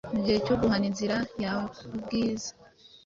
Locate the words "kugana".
0.59-0.85